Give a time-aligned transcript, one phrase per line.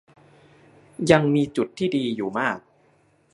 [1.11, 2.59] ยังมีจุดที่ดีอยู่มาก